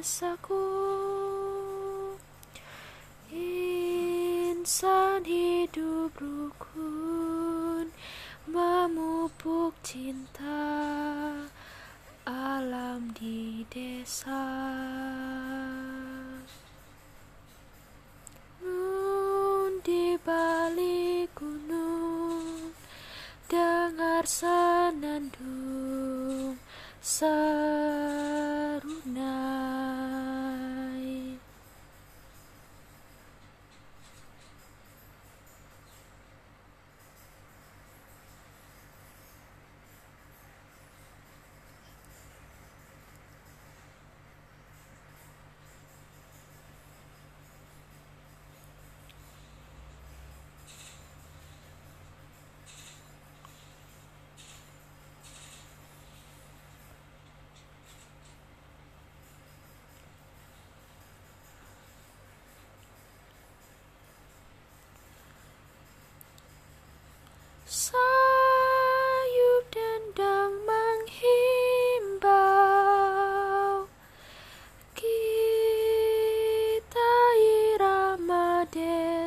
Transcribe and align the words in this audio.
desaku 0.00 0.64
Insan 3.28 5.20
hidup 5.28 6.16
rukun 6.16 7.92
Memupuk 8.48 9.76
cinta 9.84 10.64
Alam 12.24 13.12
di 13.12 13.68
desa. 13.68 14.40
Nun 18.64 19.84
di 19.84 20.16
balik 20.24 21.28
gunung 21.36 22.72
Dengar 23.52 24.24
senandung 24.24 25.36
serunai 27.04 28.50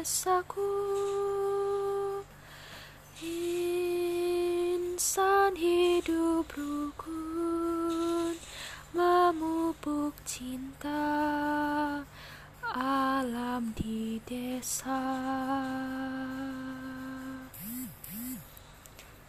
desaku 0.03 0.67
Insan 4.83 5.55
hidup 5.55 6.43
rukun 6.51 8.35
Memupuk 8.91 10.11
cinta 10.27 12.03
Alam 12.75 13.71
di 13.79 14.19
desa. 14.27 14.99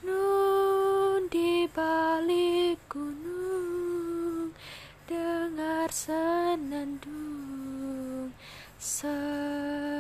Nun 0.03 1.31
di 1.31 1.71
balik 1.71 2.83
gunung 2.91 4.51
dengar 5.07 5.87
senandung 5.95 7.15
serunai 8.83 9.94